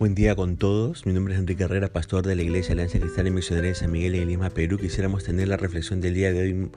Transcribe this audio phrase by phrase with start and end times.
[0.00, 1.04] Buen día con todos.
[1.04, 3.92] Mi nombre es Enrique Herrera, pastor de la Iglesia Alianza Cristiana y Misionera de San
[3.92, 4.78] Miguel en Lima, Perú.
[4.78, 6.70] Quisiéramos tener la reflexión del día de hoy,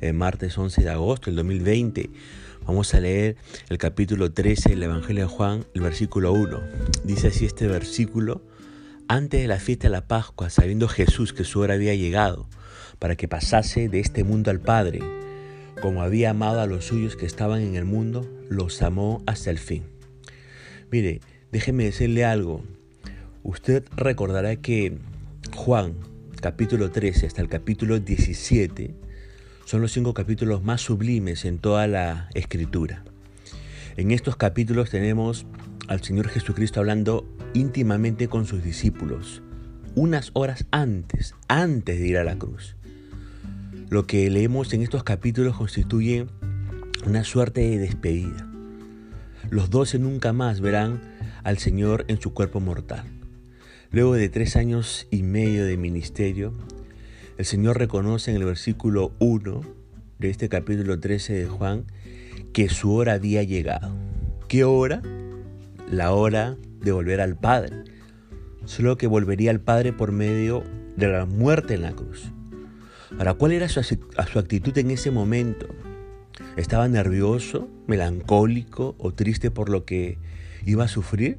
[0.00, 2.08] eh, martes 11 de agosto del 2020.
[2.64, 3.36] Vamos a leer
[3.68, 6.62] el capítulo 13 del Evangelio de Juan, el versículo 1.
[7.04, 8.40] Dice así este versículo.
[9.06, 12.48] Antes de la fiesta de la Pascua, sabiendo Jesús que su hora había llegado,
[12.98, 15.00] para que pasase de este mundo al Padre,
[15.82, 19.58] como había amado a los suyos que estaban en el mundo, los amó hasta el
[19.58, 19.84] fin.
[20.90, 21.20] Mire,
[21.52, 22.64] Déjeme decirle algo.
[23.42, 24.96] Usted recordará que
[25.54, 25.92] Juan,
[26.40, 28.94] capítulo 13 hasta el capítulo 17,
[29.66, 33.04] son los cinco capítulos más sublimes en toda la escritura.
[33.98, 35.44] En estos capítulos tenemos
[35.88, 39.42] al Señor Jesucristo hablando íntimamente con sus discípulos,
[39.94, 42.76] unas horas antes, antes de ir a la cruz.
[43.90, 46.26] Lo que leemos en estos capítulos constituye
[47.04, 48.48] una suerte de despedida.
[49.50, 51.11] Los doce nunca más verán
[51.44, 53.04] al Señor en su cuerpo mortal.
[53.90, 56.54] Luego de tres años y medio de ministerio,
[57.38, 59.62] el Señor reconoce en el versículo 1
[60.18, 61.84] de este capítulo 13 de Juan
[62.52, 63.94] que su hora había llegado.
[64.48, 65.02] ¿Qué hora?
[65.90, 67.84] La hora de volver al Padre.
[68.64, 70.62] Solo que volvería al Padre por medio
[70.96, 72.30] de la muerte en la cruz.
[73.18, 75.66] Ahora, ¿cuál era su, su actitud en ese momento?
[76.56, 80.18] ¿Estaba nervioso, melancólico o triste por lo que
[80.66, 81.38] iba a sufrir?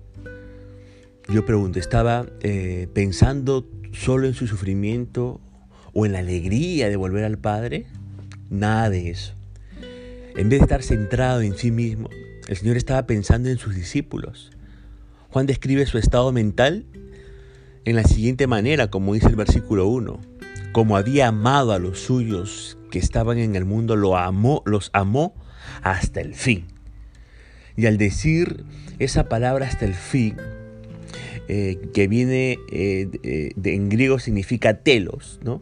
[1.30, 5.40] Yo pregunto, ¿estaba eh, pensando solo en su sufrimiento
[5.94, 7.86] o en la alegría de volver al Padre?
[8.50, 9.34] Nada de eso.
[10.36, 12.10] En vez de estar centrado en sí mismo,
[12.48, 14.52] el Señor estaba pensando en sus discípulos.
[15.30, 16.86] Juan describe su estado mental
[17.86, 20.20] en la siguiente manera, como dice el versículo 1.
[20.72, 25.36] Como había amado a los suyos que estaban en el mundo, lo amó, los amó
[25.82, 26.73] hasta el fin.
[27.76, 28.64] Y al decir
[29.00, 30.36] esa palabra hasta el fin,
[31.48, 35.62] eh, que viene eh, de, en griego significa telos, ¿no?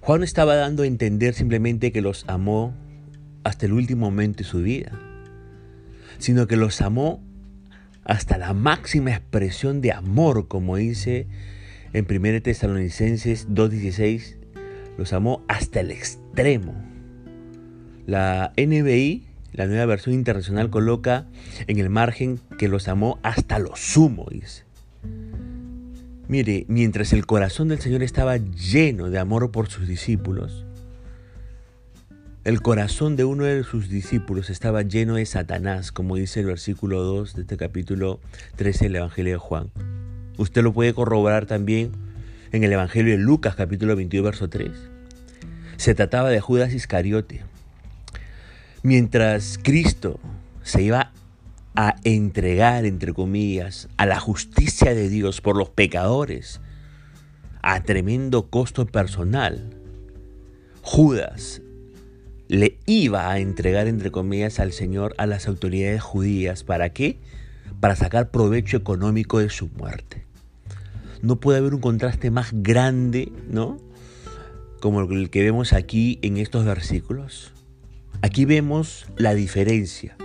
[0.00, 2.74] Juan estaba dando a entender simplemente que los amó
[3.44, 4.92] hasta el último momento de su vida,
[6.18, 7.22] sino que los amó
[8.04, 11.26] hasta la máxima expresión de amor, como dice
[11.92, 14.36] en 1 Tesalonicenses 2.16,
[14.98, 16.74] los amó hasta el extremo.
[18.06, 21.26] La NBI la nueva versión internacional coloca
[21.68, 24.64] en el margen que los amó hasta lo sumo, dice.
[26.26, 30.64] Mire, mientras el corazón del Señor estaba lleno de amor por sus discípulos,
[32.42, 37.02] el corazón de uno de sus discípulos estaba lleno de Satanás, como dice el versículo
[37.02, 38.20] 2 de este capítulo
[38.56, 39.70] 13 del Evangelio de Juan.
[40.36, 41.92] Usted lo puede corroborar también
[42.50, 44.72] en el Evangelio de Lucas, capítulo 22, verso 3.
[45.76, 47.44] Se trataba de Judas Iscariote,
[48.86, 50.20] Mientras Cristo
[50.62, 51.10] se iba
[51.74, 56.60] a entregar, entre comillas, a la justicia de Dios por los pecadores,
[57.62, 59.70] a tremendo costo personal,
[60.82, 61.62] Judas
[62.48, 66.62] le iba a entregar, entre comillas, al Señor a las autoridades judías.
[66.62, 67.18] ¿Para qué?
[67.80, 70.26] Para sacar provecho económico de su muerte.
[71.22, 73.78] No puede haber un contraste más grande, ¿no?
[74.82, 77.54] Como el que vemos aquí en estos versículos.
[78.24, 80.16] Aquí vemos la diferencia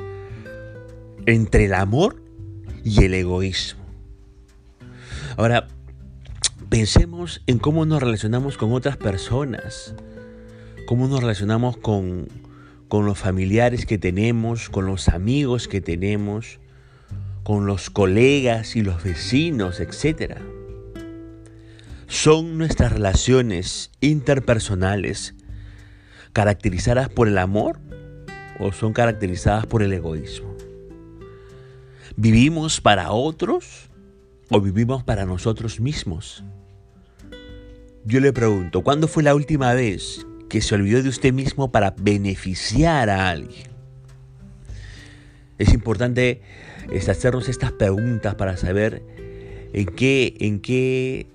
[1.25, 2.23] entre el amor
[2.85, 3.83] y el egoísmo.
[5.35, 5.67] Ahora,
[6.69, 9.95] pensemos en cómo nos relacionamos con otras personas,
[10.87, 12.29] cómo nos relacionamos con,
[12.87, 16.61] con los familiares que tenemos, con los amigos que tenemos,
[17.43, 20.37] con los colegas y los vecinos, etc.
[22.07, 25.35] Son nuestras relaciones interpersonales
[26.39, 27.81] caracterizadas por el amor
[28.61, 30.55] o son caracterizadas por el egoísmo?
[32.15, 33.89] ¿Vivimos para otros
[34.49, 36.45] o vivimos para nosotros mismos?
[38.05, 41.93] Yo le pregunto, ¿cuándo fue la última vez que se olvidó de usted mismo para
[41.99, 43.67] beneficiar a alguien?
[45.57, 46.41] Es importante
[47.09, 49.03] hacernos estas preguntas para saber
[49.73, 51.27] en qué, en qué,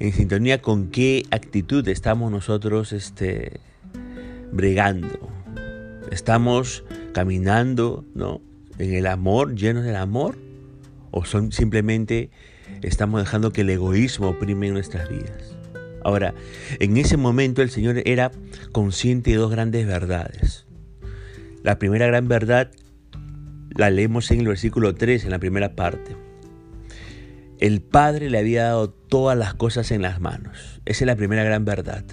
[0.00, 3.60] en sintonía con qué actitud estamos nosotros este,
[4.54, 5.18] bregando.
[6.10, 8.40] Estamos caminando ¿no?
[8.78, 10.38] en el amor, llenos del amor,
[11.10, 12.30] o son simplemente
[12.82, 15.56] estamos dejando que el egoísmo oprime nuestras vidas.
[16.04, 16.34] Ahora,
[16.78, 18.30] en ese momento el Señor era
[18.72, 20.66] consciente de dos grandes verdades.
[21.62, 22.70] La primera gran verdad
[23.74, 26.16] la leemos en el versículo 3, en la primera parte.
[27.58, 30.80] El Padre le había dado todas las cosas en las manos.
[30.84, 32.04] Esa es la primera gran verdad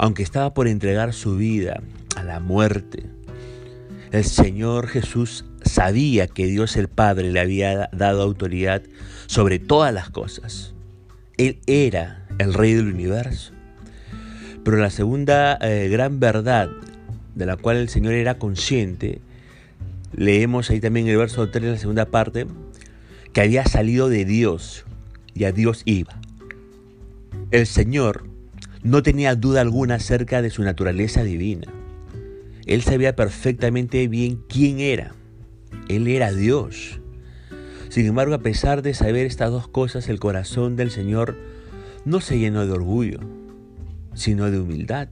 [0.00, 1.82] aunque estaba por entregar su vida
[2.16, 3.04] a la muerte,
[4.12, 8.80] el Señor Jesús sabía que Dios el Padre le había dado autoridad
[9.26, 10.72] sobre todas las cosas.
[11.36, 13.52] Él era el rey del universo.
[14.64, 16.70] Pero la segunda eh, gran verdad
[17.34, 19.20] de la cual el Señor era consciente,
[20.14, 22.46] leemos ahí también el verso 3 de la segunda parte,
[23.34, 24.86] que había salido de Dios
[25.34, 26.18] y a Dios iba.
[27.50, 28.30] El Señor
[28.82, 31.68] no tenía duda alguna acerca de su naturaleza divina.
[32.66, 35.12] Él sabía perfectamente bien quién era.
[35.88, 37.00] Él era Dios.
[37.88, 41.36] Sin embargo, a pesar de saber estas dos cosas, el corazón del Señor
[42.04, 43.20] no se llenó de orgullo,
[44.14, 45.08] sino de humildad.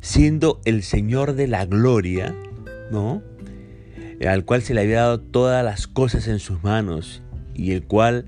[0.00, 2.34] Siendo el Señor de la gloria,
[2.90, 3.22] ¿no?
[4.26, 7.22] Al cual se le había dado todas las cosas en sus manos
[7.54, 8.26] y el cual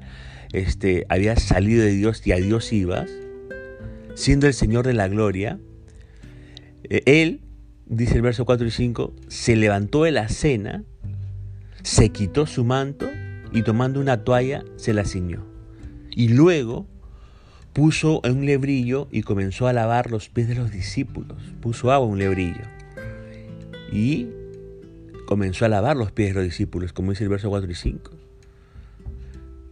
[0.52, 3.10] este, había salido de Dios y a Dios ibas,
[4.14, 5.58] siendo el Señor de la gloria,
[6.84, 7.40] eh, Él,
[7.86, 10.84] dice el verso 4 y 5, se levantó de la cena,
[11.82, 13.08] se quitó su manto
[13.52, 15.44] y tomando una toalla se la ciñó.
[16.10, 16.86] Y luego
[17.72, 21.42] puso en un lebrillo y comenzó a lavar los pies de los discípulos.
[21.60, 22.64] Puso agua en un lebrillo.
[23.90, 24.28] Y
[25.26, 28.10] comenzó a lavar los pies de los discípulos, como dice el verso 4 y 5.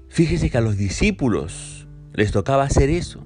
[0.08, 3.22] Fíjese que a los discípulos les tocaba hacer eso.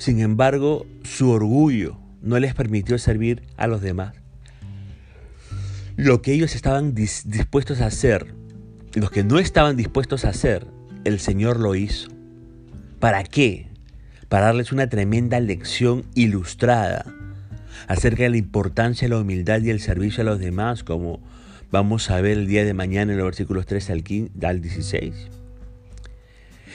[0.00, 4.14] Sin embargo, su orgullo no les permitió servir a los demás.
[5.94, 8.34] Lo que ellos estaban dispuestos a hacer,
[8.94, 10.66] los que no estaban dispuestos a hacer,
[11.04, 12.08] el Señor lo hizo.
[12.98, 13.68] ¿Para qué?
[14.30, 17.04] Para darles una tremenda lección ilustrada
[17.86, 21.20] acerca de la importancia de la humildad y el servicio a los demás, como
[21.70, 25.14] vamos a ver el día de mañana en los versículos 3 al, 15, al 16.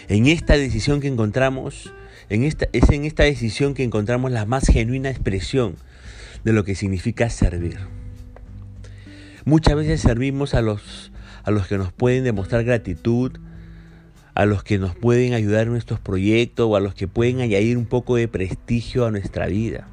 [0.10, 1.92] En esta decisión que encontramos
[2.30, 5.76] es en esta decisión que encontramos la más genuina expresión
[6.44, 7.78] de lo que significa servir.
[9.46, 11.12] Muchas veces servimos a los,
[11.44, 13.34] a los que nos pueden demostrar gratitud,
[14.34, 17.78] a los que nos pueden ayudar en nuestros proyectos o a los que pueden añadir
[17.78, 19.88] un poco de prestigio a nuestra vida.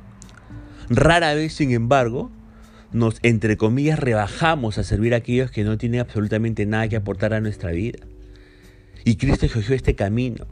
[0.89, 2.31] Rara vez, sin embargo,
[2.93, 7.35] nos, entre comillas, rebajamos a servir a aquellos que no tienen absolutamente nada que aportar
[7.35, 8.01] a nuestra vida.
[9.05, 10.47] Y Cristo escogió este camino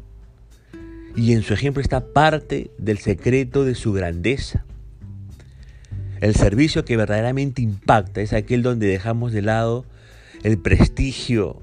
[1.17, 4.65] y en su ejemplo está parte del secreto de su grandeza.
[6.21, 9.87] El servicio que verdaderamente impacta es aquel donde dejamos de lado
[10.43, 11.59] el prestigio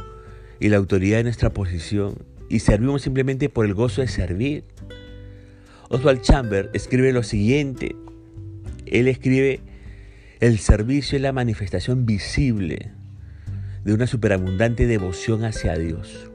[0.59, 2.15] y la autoridad de nuestra posición
[2.49, 4.63] y servimos simplemente por el gozo de servir.
[5.89, 7.95] Oswald Chamber escribe lo siguiente.
[8.85, 9.59] Él escribe,
[10.39, 12.91] el servicio es la manifestación visible
[13.83, 16.29] de una superabundante devoción hacia Dios.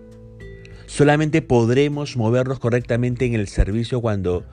[0.93, 4.45] Solamente podremos movernos correctamente en el servicio cuando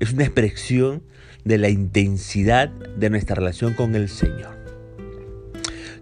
[0.00, 1.02] es una expresión
[1.46, 4.54] de la intensidad de nuestra relación con el Señor.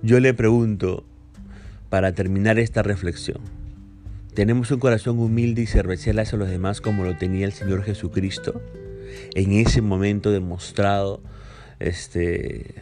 [0.02, 1.04] Yo le pregunto,
[1.88, 3.38] para terminar esta reflexión,
[4.34, 8.60] ¿tenemos un corazón humilde y servicial hacia los demás como lo tenía el Señor Jesucristo?
[9.36, 11.20] En ese momento demostrado,
[11.78, 12.74] este,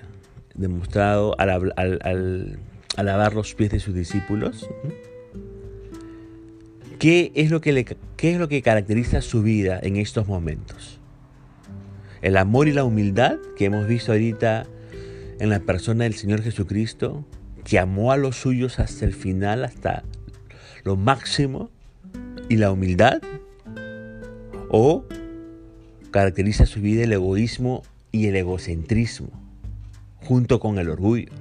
[0.54, 2.58] demostrado al,
[2.96, 4.66] lavar los pies de sus discípulos.
[7.04, 11.00] ¿Qué es, lo que le, ¿Qué es lo que caracteriza su vida en estos momentos?
[12.22, 14.64] El amor y la humildad que hemos visto ahorita
[15.38, 17.22] en la persona del Señor Jesucristo,
[17.62, 20.02] que amó a los suyos hasta el final, hasta
[20.82, 21.68] lo máximo,
[22.48, 23.20] y la humildad,
[24.70, 25.04] o
[26.10, 29.28] caracteriza su vida el egoísmo y el egocentrismo,
[30.22, 31.32] junto con el orgullo.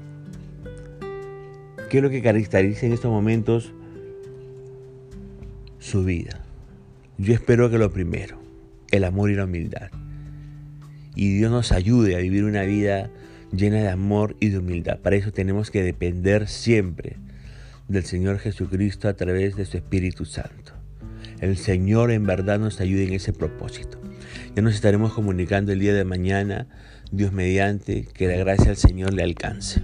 [1.90, 3.74] ¿Qué es lo que caracteriza en estos momentos
[5.84, 6.40] su vida.
[7.18, 8.42] Yo espero que lo primero,
[8.92, 9.90] el amor y la humildad.
[11.14, 13.12] Y Dios nos ayude a vivir una vida
[13.52, 15.00] llena de amor y de humildad.
[15.00, 17.18] Para eso tenemos que depender siempre
[17.90, 20.72] del Señor Jesucristo a través de su Espíritu Santo.
[21.42, 24.00] El Señor en verdad nos ayude en ese propósito.
[24.56, 26.68] Ya nos estaremos comunicando el día de mañana,
[27.12, 29.82] Dios mediante, que la gracia del Señor le alcance.